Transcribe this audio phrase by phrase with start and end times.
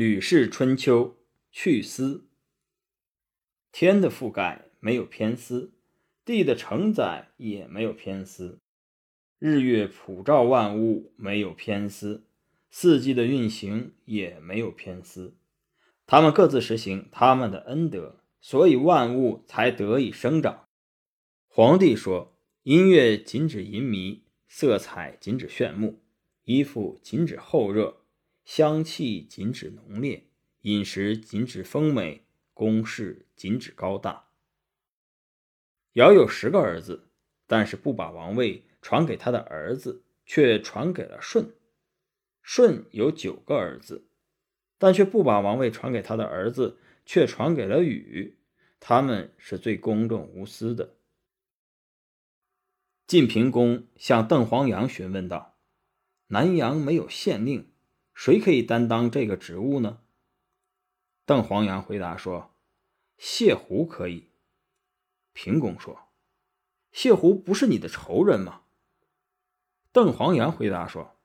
[0.00, 1.16] 吕氏春秋
[1.50, 2.28] 去思。
[3.72, 5.72] 天的覆盖没有偏私，
[6.24, 8.60] 地的承载也没有偏私，
[9.40, 12.22] 日月普照万物没有偏私，
[12.70, 15.34] 四季的运行也没有偏私。
[16.06, 20.68] 他们各自实行他们的恩德，所以万物才得以生长。
[21.48, 25.98] 皇帝说：“音乐仅止淫靡，色彩仅止炫目，
[26.44, 27.96] 衣服仅止厚热。”
[28.48, 30.26] 香气禁止浓烈，
[30.62, 34.30] 饮食禁止丰美，宫室禁止高大。
[35.92, 37.10] 尧有十个儿子，
[37.46, 41.52] 但是不把王位传给他的儿子，却传给了舜。
[42.42, 44.08] 舜有九个儿子，
[44.78, 48.38] 但却不把王位传给他的儿子，却传给了禹。
[48.80, 50.96] 他们是最公正无私的。
[53.06, 55.58] 晋平公向邓黄羊询问道
[56.28, 57.70] ：“南阳没有县令。”
[58.18, 60.00] 谁可以担当这个职务呢？
[61.24, 62.52] 邓黄羊回答说
[63.16, 64.32] ：“谢胡可以。”
[65.32, 66.08] 平公说
[66.90, 68.64] ：“谢胡不是你的仇人吗？”
[69.92, 71.16] 邓黄羊回答说：“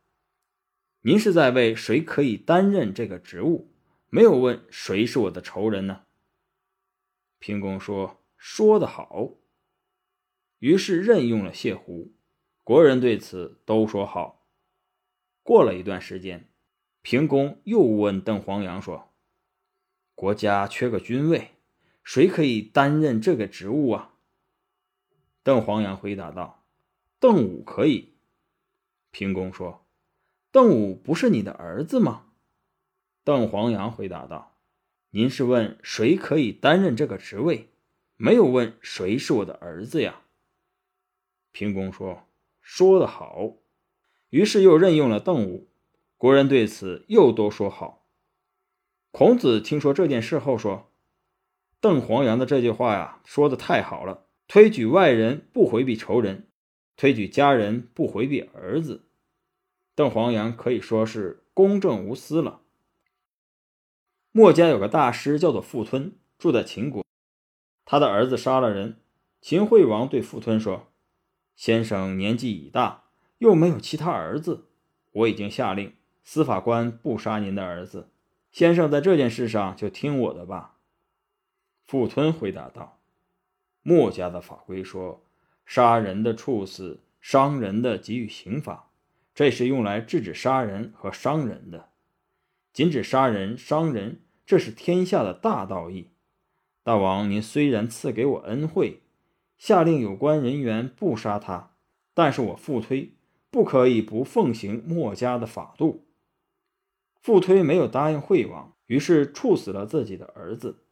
[1.01, 3.73] 您是在问谁可以担任这个职务，
[4.09, 6.05] 没有问谁是我的仇人呢？”
[7.39, 9.31] 平公说：“说得好。”
[10.61, 12.13] 于是任用了谢胡，
[12.63, 14.47] 国人对此都说好。
[15.41, 16.52] 过了一段时间。
[17.03, 19.11] 平公又问邓黄羊说
[20.15, 21.51] ：“国家缺个军尉，
[22.01, 24.15] 谁可以担任这个职务啊？”
[25.43, 26.65] 邓黄羊回答道
[27.19, 28.13] ：“邓武可以。”
[29.11, 29.85] 平公说
[30.49, 32.27] ：“邓武不是你的儿子吗？”
[33.25, 34.57] 邓黄羊回答道
[35.11, 37.73] ：“您是问谁可以担任这个职位，
[38.15, 40.21] 没有问谁是我的儿子呀？”
[41.51, 42.29] 平公说
[42.61, 43.57] ：“说得好。”
[44.31, 45.67] 于是又任用了邓武。
[46.23, 48.07] 国人对此又都说好。
[49.11, 50.89] 孔子听说这件事后说
[51.81, 54.27] ：“邓黄阳的这句话呀，说的太好了。
[54.47, 56.47] 推举外人不回避仇人，
[56.95, 59.03] 推举家人不回避儿子。
[59.95, 62.61] 邓黄阳可以说是公正无私了。”
[64.31, 67.03] 墨家有个大师叫做傅吞，住在秦国。
[67.83, 69.01] 他的儿子杀了人，
[69.41, 70.87] 秦惠王对傅吞说
[71.57, 73.09] ：“先生年纪已大，
[73.39, 74.69] 又没有其他儿子，
[75.11, 78.09] 我已经下令。”司法官不杀您的儿子，
[78.51, 80.77] 先生在这件事上就听我的吧。”
[81.85, 82.99] 傅吞回答道
[83.83, 85.25] ，“墨家的法规说，
[85.65, 88.89] 杀人的处死，伤人的给予刑罚，
[89.35, 91.89] 这是用来制止杀人和伤人的。
[92.71, 96.11] 禁止杀人伤人，这是天下的大道义。
[96.83, 99.01] 大王，您虽然赐给我恩惠，
[99.57, 101.75] 下令有关人员不杀他，
[102.13, 103.13] 但是我傅推
[103.51, 106.05] 不可以不奉行墨家的法度。”
[107.23, 110.83] 傅推没有答应惠王，于是处死了自己的儿子。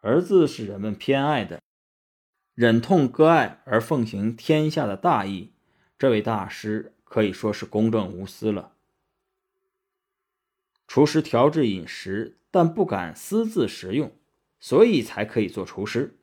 [0.00, 1.62] 儿子是人们偏爱的，
[2.54, 5.52] 忍痛割爱而奉行天下的大义，
[5.96, 8.72] 这位大师可以说是公正无私了。
[10.88, 14.10] 厨师调制饮食，但不敢私自食用，
[14.58, 16.18] 所以才可以做厨师。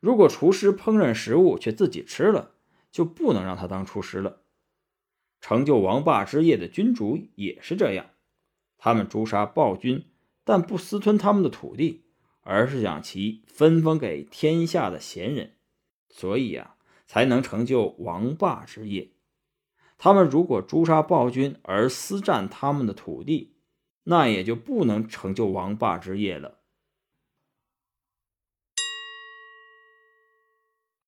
[0.00, 2.56] 如果厨师烹饪食物却自己吃了，
[2.90, 4.42] 就不能让他当厨师了。
[5.40, 8.06] 成就王霸之业的君主也是这样。
[8.78, 10.06] 他们诛杀暴君，
[10.44, 12.04] 但不私吞他们的土地，
[12.42, 15.54] 而是将其分封给天下的贤人，
[16.08, 16.76] 所以啊，
[17.06, 19.10] 才能成就王霸之业。
[19.98, 23.56] 他们如果诛杀暴君而私占他们的土地，
[24.04, 26.60] 那也就不能成就王霸之业了。